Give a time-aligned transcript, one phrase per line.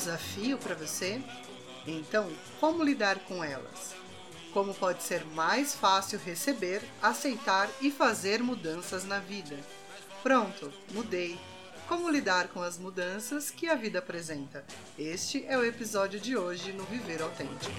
[0.00, 1.20] desafio para você?
[1.86, 3.94] Então, como lidar com elas?
[4.50, 9.56] Como pode ser mais fácil receber, aceitar e fazer mudanças na vida?
[10.22, 11.38] Pronto, mudei.
[11.86, 14.64] Como lidar com as mudanças que a vida apresenta?
[14.98, 17.70] Este é o episódio de hoje no Viver Autêntico.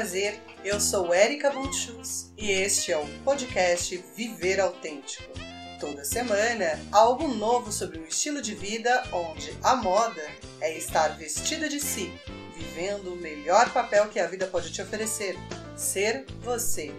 [0.00, 5.30] Prazer, eu sou Erika Bunchus e este é o podcast Viver Autêntico.
[5.78, 10.22] Toda semana, algo novo sobre um estilo de vida onde a moda
[10.58, 12.10] é estar vestida de si,
[12.56, 15.36] vivendo o melhor papel que a vida pode te oferecer,
[15.76, 16.94] ser você.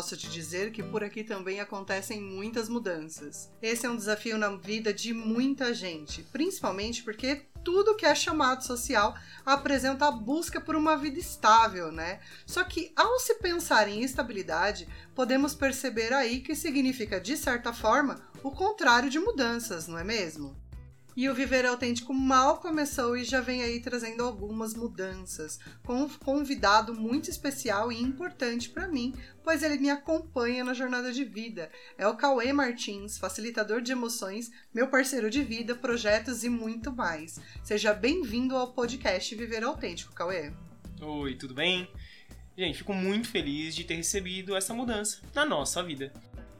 [0.00, 3.52] Posso te dizer que por aqui também acontecem muitas mudanças.
[3.60, 8.64] Esse é um desafio na vida de muita gente, principalmente porque tudo que é chamado
[8.64, 12.20] social apresenta a busca por uma vida estável, né?
[12.46, 18.22] Só que ao se pensar em estabilidade, podemos perceber aí que significa, de certa forma,
[18.42, 20.56] o contrário de mudanças, não é mesmo?
[21.20, 26.08] E o Viver Autêntico mal começou e já vem aí trazendo algumas mudanças, com um
[26.08, 31.70] convidado muito especial e importante para mim, pois ele me acompanha na jornada de vida.
[31.98, 37.38] É o Cauê Martins, facilitador de emoções, meu parceiro de vida, projetos e muito mais.
[37.62, 40.54] Seja bem-vindo ao podcast Viver Autêntico, Cauê.
[41.02, 41.86] Oi, tudo bem?
[42.56, 46.10] Gente, fico muito feliz de ter recebido essa mudança na nossa vida.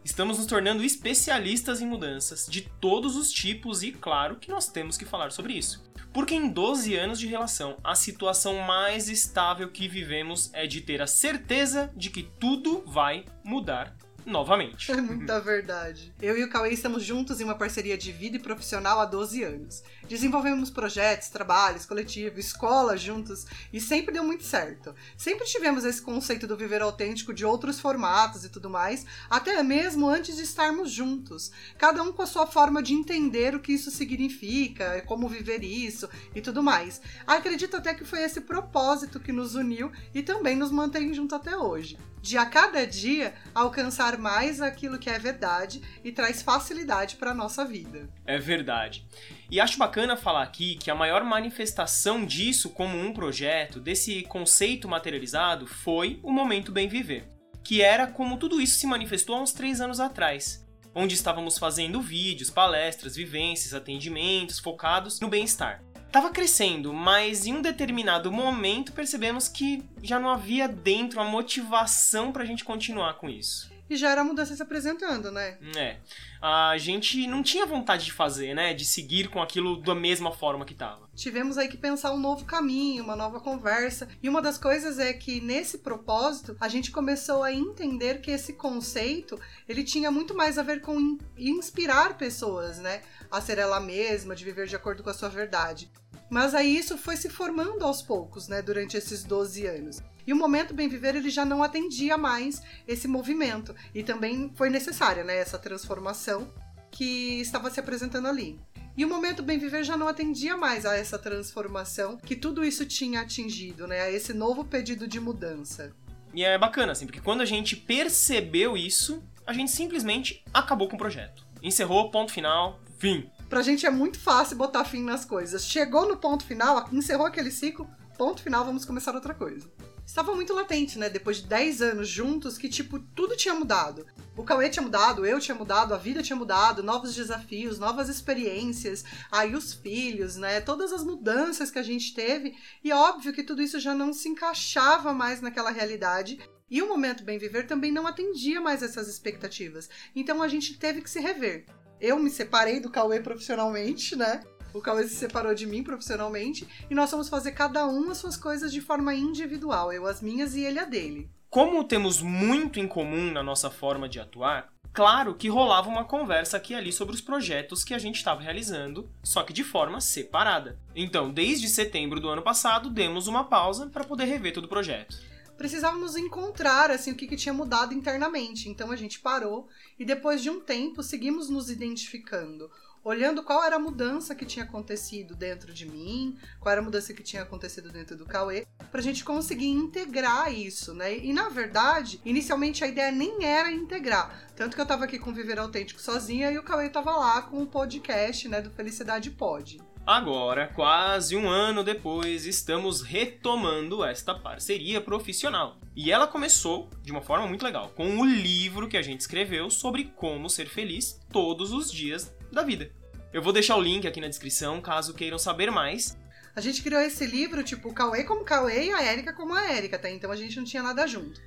[0.03, 4.97] Estamos nos tornando especialistas em mudanças de todos os tipos e, claro, que nós temos
[4.97, 5.83] que falar sobre isso.
[6.13, 11.03] Porque em 12 anos de relação, a situação mais estável que vivemos é de ter
[11.03, 13.95] a certeza de que tudo vai mudar
[14.27, 14.91] novamente.
[14.91, 16.13] É muita verdade.
[16.21, 19.43] Eu e o Cauê estamos juntos em uma parceria de vida e profissional há 12
[19.43, 19.83] anos.
[20.09, 24.95] Desenvolvemos projetos, trabalhos, coletivos, escola juntos e sempre deu muito certo.
[25.17, 30.09] Sempre tivemos esse conceito do viver autêntico de outros formatos e tudo mais, até mesmo
[30.09, 31.51] antes de estarmos juntos.
[31.79, 36.09] Cada um com a sua forma de entender o que isso significa, como viver isso
[36.35, 37.01] e tudo mais.
[37.27, 41.57] Acredito até que foi esse propósito que nos uniu e também nos mantém junto até
[41.57, 47.35] hoje de a cada dia alcançar mais aquilo que é verdade e traz facilidade para
[47.35, 48.09] nossa vida.
[48.25, 49.07] É verdade.
[49.51, 54.89] E acho bacana falar aqui que a maior manifestação disso como um projeto, desse conceito
[54.89, 57.29] materializado, foi o Momento Bem Viver,
[57.63, 62.01] que era como tudo isso se manifestou há uns três anos atrás, onde estávamos fazendo
[62.01, 69.49] vídeos, palestras, vivências, atendimentos focados no bem-estar estava crescendo, mas em um determinado momento percebemos
[69.49, 73.71] que já não havia dentro a motivação para a gente continuar com isso.
[73.91, 75.59] E já era a mudança se apresentando, né?
[75.77, 75.97] É.
[76.41, 78.73] A gente não tinha vontade de fazer, né?
[78.73, 81.11] De seguir com aquilo da mesma forma que estava.
[81.17, 84.09] Tivemos aí que pensar um novo caminho, uma nova conversa.
[84.23, 88.53] E uma das coisas é que nesse propósito, a gente começou a entender que esse
[88.53, 93.03] conceito, ele tinha muito mais a ver com inspirar pessoas, né?
[93.29, 95.91] A ser ela mesma, de viver de acordo com a sua verdade.
[96.31, 100.01] Mas aí isso foi se formando aos poucos, né, durante esses 12 anos.
[100.31, 104.71] E o momento bem viver ele já não atendia mais esse movimento e também foi
[104.71, 106.55] necessária, né, essa transformação
[106.89, 108.57] que estava se apresentando ali.
[108.97, 112.87] E o momento bem viver já não atendia mais a essa transformação que tudo isso
[112.87, 115.93] tinha atingido, né, a esse novo pedido de mudança.
[116.33, 120.95] E é bacana assim, porque quando a gente percebeu isso, a gente simplesmente acabou com
[120.95, 121.45] o projeto.
[121.61, 123.29] Encerrou, ponto final, fim.
[123.49, 125.67] Pra gente é muito fácil botar fim nas coisas.
[125.67, 129.69] Chegou no ponto final, encerrou aquele ciclo, ponto final, vamos começar outra coisa.
[130.11, 131.09] Estava muito latente, né?
[131.09, 134.05] Depois de 10 anos juntos, que, tipo, tudo tinha mudado.
[134.37, 139.05] O Cauê tinha mudado, eu tinha mudado, a vida tinha mudado, novos desafios, novas experiências,
[139.31, 140.61] aí os filhos, né?
[140.61, 142.57] Todas as mudanças que a gente teve.
[142.83, 146.41] E óbvio que tudo isso já não se encaixava mais naquela realidade.
[146.69, 149.89] E o Momento Bem Viver também não atendia mais essas expectativas.
[150.17, 151.67] Então a gente teve que se rever
[152.01, 154.43] eu me separei do Cauê profissionalmente, né?
[154.73, 158.37] O Cauê se separou de mim profissionalmente e nós vamos fazer cada um as suas
[158.37, 161.29] coisas de forma individual, eu as minhas e ele a dele.
[161.49, 166.57] Como temos muito em comum na nossa forma de atuar, claro que rolava uma conversa
[166.57, 170.01] aqui e ali sobre os projetos que a gente estava realizando, só que de forma
[170.01, 170.79] separada.
[170.95, 175.17] Então, desde setembro do ano passado, demos uma pausa para poder rever todo o projeto.
[175.59, 178.69] precisávamos encontrar assim o que, que tinha mudado internamente.
[178.69, 179.69] Então a gente parou
[179.99, 182.71] e depois de um tempo seguimos nos identificando
[183.05, 187.15] olhando qual era a mudança que tinha acontecido dentro de mim, qual era a mudança
[187.15, 191.17] que tinha acontecido dentro do Cauê, pra gente conseguir integrar isso, né?
[191.17, 194.49] E na verdade, inicialmente a ideia nem era integrar.
[194.55, 197.63] Tanto que eu tava aqui com Viver Autêntico sozinha e o Cauê tava lá com
[197.63, 199.81] o podcast, né, do Felicidade Pode.
[200.07, 205.77] Agora, quase um ano depois, estamos retomando esta parceria profissional.
[205.95, 209.71] E ela começou de uma forma muito legal, com o livro que a gente escreveu
[209.71, 212.91] sobre como ser feliz todos os dias da vida.
[213.33, 216.19] Eu vou deixar o link aqui na descrição caso queiram saber mais.
[216.55, 219.99] A gente criou esse livro, tipo, Cauê como Cauê e a Érica como a Érica,
[219.99, 220.11] tá?
[220.11, 221.41] Então a gente não tinha nada junto.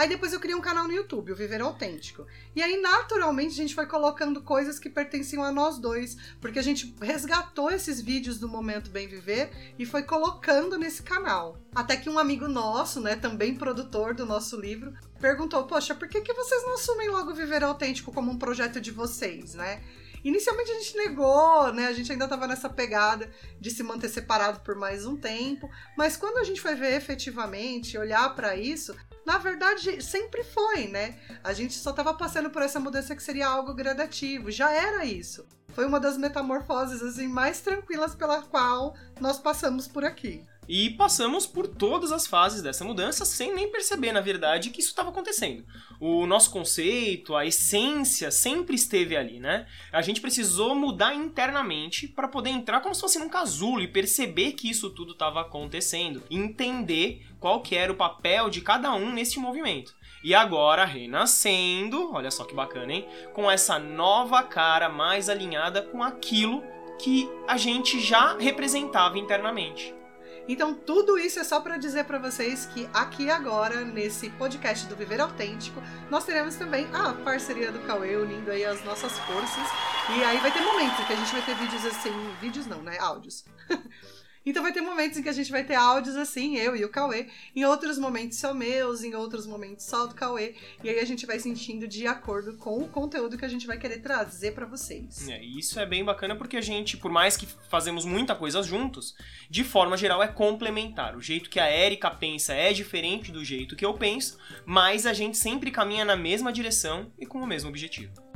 [0.00, 2.26] Aí depois eu criei um canal no YouTube, o Viver Autêntico.
[2.56, 6.62] E aí, naturalmente, a gente foi colocando coisas que pertenciam a nós dois, porque a
[6.62, 11.58] gente resgatou esses vídeos do Momento Bem Viver e foi colocando nesse canal.
[11.74, 16.22] Até que um amigo nosso, né, também produtor do nosso livro, perguntou: Poxa, por que,
[16.22, 19.82] que vocês não assumem logo o Viver Autêntico como um projeto de vocês, né?
[20.22, 21.86] Inicialmente a gente negou, né?
[21.86, 23.30] A gente ainda estava nessa pegada
[23.60, 27.96] de se manter separado por mais um tempo, mas quando a gente foi ver efetivamente,
[27.96, 28.94] olhar para isso,
[29.24, 31.18] na verdade sempre foi, né?
[31.42, 35.46] A gente só estava passando por essa mudança que seria algo gradativo, já era isso.
[35.68, 40.44] Foi uma das metamorfoses assim mais tranquilas pela qual nós passamos por aqui.
[40.72, 44.90] E passamos por todas as fases dessa mudança sem nem perceber, na verdade, que isso
[44.90, 45.64] estava acontecendo.
[45.98, 49.66] O nosso conceito, a essência sempre esteve ali, né?
[49.90, 54.52] A gente precisou mudar internamente para poder entrar como se fosse num casulo e perceber
[54.52, 59.40] que isso tudo estava acontecendo, entender qual que era o papel de cada um nesse
[59.40, 59.92] movimento.
[60.22, 63.08] E agora, renascendo, olha só que bacana, hein?
[63.32, 66.62] Com essa nova cara mais alinhada com aquilo
[66.96, 69.98] que a gente já representava internamente.
[70.48, 74.96] Então, tudo isso é só para dizer para vocês que aqui agora, nesse podcast do
[74.96, 79.68] Viver Autêntico, nós teremos também a parceria do Cauê, unindo aí as nossas forças.
[80.16, 82.98] E aí vai ter momentos que a gente vai ter vídeos assim, vídeos não, né?
[82.98, 83.44] Áudios.
[84.44, 86.88] Então vai ter momentos em que a gente vai ter áudios assim, eu e o
[86.88, 91.04] Cauê, em outros momentos só meus, em outros momentos só do Cauê, e aí a
[91.04, 94.64] gente vai sentindo de acordo com o conteúdo que a gente vai querer trazer para
[94.64, 95.28] vocês.
[95.28, 99.14] É, isso é bem bacana porque a gente, por mais que fazemos muita coisa juntos,
[99.50, 101.16] de forma geral é complementar.
[101.16, 105.12] O jeito que a Erika pensa é diferente do jeito que eu penso, mas a
[105.12, 108.29] gente sempre caminha na mesma direção e com o mesmo objetivo.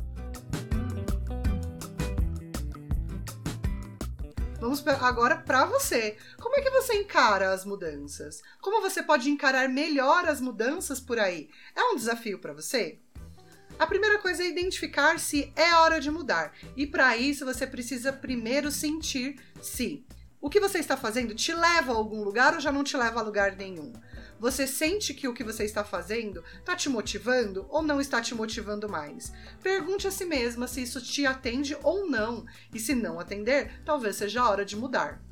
[4.64, 6.16] Vamos agora para você.
[6.40, 8.40] Como é que você encara as mudanças?
[8.62, 11.50] Como você pode encarar melhor as mudanças por aí?
[11.76, 12.98] É um desafio para você?
[13.78, 16.54] A primeira coisa é identificar se é hora de mudar.
[16.74, 20.02] E para isso você precisa primeiro sentir se
[20.40, 23.20] o que você está fazendo te leva a algum lugar ou já não te leva
[23.20, 23.92] a lugar nenhum.
[24.44, 28.34] Você sente que o que você está fazendo está te motivando ou não está te
[28.34, 29.32] motivando mais?
[29.62, 34.16] Pergunte a si mesma se isso te atende ou não, e se não atender, talvez
[34.16, 35.22] seja a hora de mudar.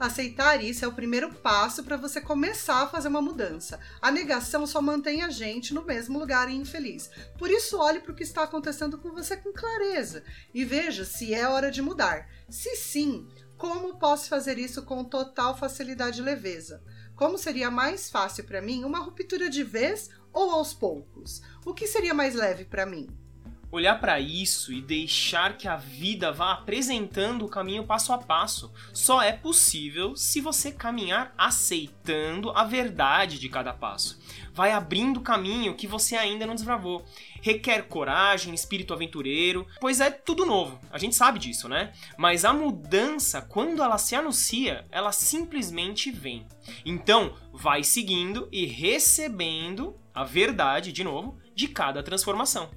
[0.00, 3.78] Aceitar isso é o primeiro passo para você começar a fazer uma mudança.
[4.00, 7.10] A negação só mantém a gente no mesmo lugar e infeliz.
[7.38, 10.24] Por isso, olhe para o que está acontecendo com você com clareza
[10.54, 12.30] e veja se é hora de mudar.
[12.48, 13.28] Se sim,
[13.58, 16.82] como posso fazer isso com total facilidade e leveza?
[17.16, 21.40] Como seria mais fácil para mim uma ruptura de vez ou aos poucos?
[21.64, 23.08] O que seria mais leve para mim?
[23.74, 28.72] Olhar para isso e deixar que a vida vá apresentando o caminho passo a passo
[28.92, 34.18] só é possível se você caminhar aceitando a verdade de cada passo.
[34.52, 37.04] Vai abrindo caminho que você ainda não desbravou.
[37.42, 40.78] Requer coragem, espírito aventureiro, pois é tudo novo.
[40.92, 41.92] A gente sabe disso, né?
[42.16, 46.46] Mas a mudança, quando ela se anuncia, ela simplesmente vem.
[46.84, 52.70] Então, vai seguindo e recebendo a verdade, de novo, de cada transformação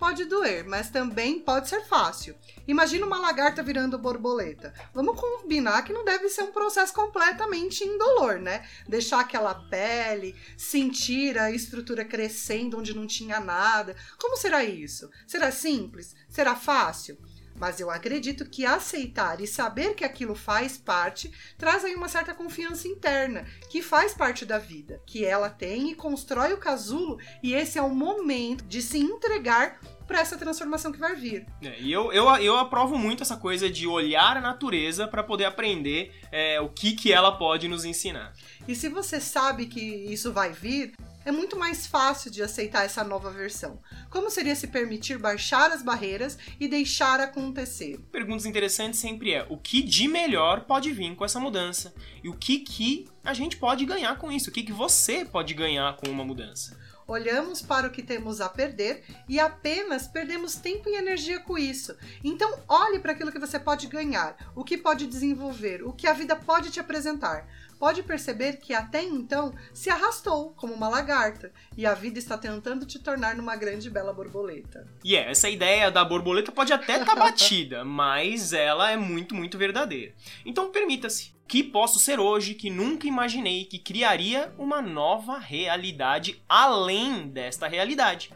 [0.00, 2.34] pode doer, mas também pode ser fácil.
[2.66, 4.72] Imagina uma lagarta virando borboleta.
[4.94, 8.66] Vamos combinar que não deve ser um processo completamente indolor, né?
[8.88, 13.94] Deixar aquela pele, sentir a estrutura crescendo onde não tinha nada.
[14.18, 15.10] Como será isso?
[15.26, 16.16] Será simples?
[16.30, 17.18] Será fácil?
[17.60, 22.32] Mas eu acredito que aceitar e saber que aquilo faz parte traz aí uma certa
[22.32, 27.52] confiança interna, que faz parte da vida, que ela tem e constrói o casulo, e
[27.52, 31.46] esse é o momento de se entregar para essa transformação que vai vir.
[31.62, 35.44] É, e eu, eu, eu aprovo muito essa coisa de olhar a natureza para poder
[35.44, 38.32] aprender é, o que, que ela pode nos ensinar.
[38.66, 43.04] E se você sabe que isso vai vir, é muito mais fácil de aceitar essa
[43.04, 43.78] nova versão.
[44.08, 47.98] Como seria se permitir baixar as barreiras e deixar acontecer?
[48.10, 51.94] Perguntas interessantes sempre é: o que de melhor pode vir com essa mudança?
[52.22, 54.50] E o que que a gente pode ganhar com isso?
[54.50, 56.78] O que que você pode ganhar com uma mudança?
[57.10, 61.96] Olhamos para o que temos a perder e apenas perdemos tempo e energia com isso.
[62.22, 66.12] Então, olhe para aquilo que você pode ganhar, o que pode desenvolver, o que a
[66.12, 67.48] vida pode te apresentar.
[67.80, 72.84] Pode perceber que até então se arrastou como uma lagarta e a vida está tentando
[72.84, 74.86] te tornar numa grande e bela borboleta.
[75.02, 79.34] E yeah, essa ideia da borboleta pode até estar tá batida, mas ela é muito,
[79.34, 80.12] muito verdadeira.
[80.44, 87.26] Então, permita-se que posso ser hoje que nunca imaginei que criaria uma nova realidade além
[87.26, 88.30] desta realidade.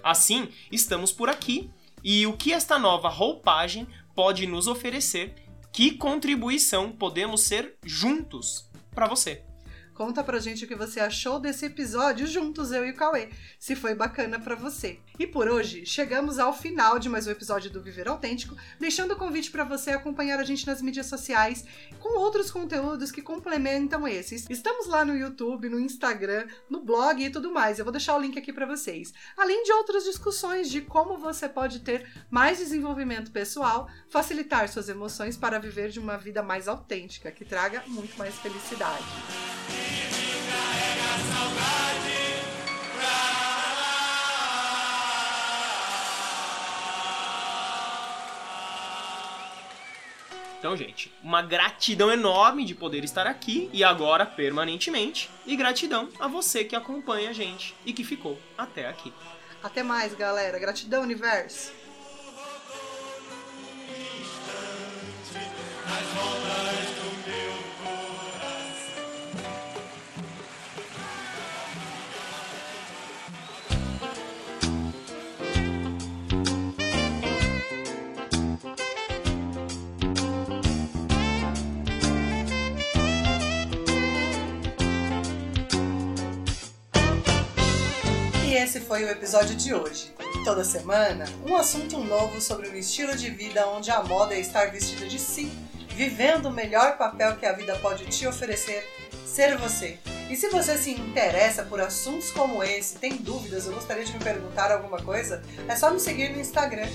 [0.00, 1.68] Assim, estamos por aqui
[2.04, 5.34] e o que esta nova roupagem pode nos oferecer?
[5.72, 9.42] Que contribuição podemos ser juntos para você?
[9.94, 13.76] Conta pra gente o que você achou desse episódio juntos, eu e o Cauê, se
[13.76, 14.98] foi bacana para você.
[15.18, 19.16] E por hoje, chegamos ao final de mais um episódio do Viver Autêntico, deixando o
[19.16, 21.66] convite para você acompanhar a gente nas mídias sociais
[21.98, 24.46] com outros conteúdos que complementam esses.
[24.48, 27.78] Estamos lá no YouTube, no Instagram, no blog e tudo mais.
[27.78, 29.12] Eu vou deixar o link aqui para vocês.
[29.36, 35.36] Além de outras discussões de como você pode ter mais desenvolvimento pessoal, facilitar suas emoções
[35.36, 39.04] para viver de uma vida mais autêntica, que traga muito mais felicidade.
[50.62, 55.28] Então, gente, uma gratidão enorme de poder estar aqui e agora permanentemente.
[55.44, 59.12] E gratidão a você que acompanha a gente e que ficou até aqui.
[59.60, 60.60] Até mais, galera.
[60.60, 61.81] Gratidão, universo.
[88.62, 90.14] Esse foi o episódio de hoje.
[90.44, 94.70] Toda semana, um assunto novo sobre um estilo de vida onde a moda é estar
[94.70, 95.52] vestida de si,
[95.88, 98.88] vivendo o melhor papel que a vida pode te oferecer,
[99.26, 99.98] ser você.
[100.30, 104.20] E se você se interessa por assuntos como esse, tem dúvidas ou gostaria de me
[104.20, 106.88] perguntar alguma coisa, é só me seguir no Instagram,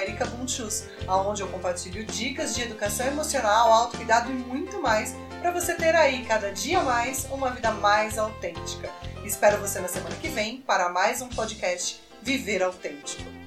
[0.00, 5.12] ericabunchus, onde eu compartilho dicas de educação emocional, autocuidado e muito mais
[5.44, 8.88] para você ter aí cada dia mais uma vida mais autêntica.
[9.26, 13.43] Espero você na semana que vem para mais um podcast Viver Autêntico.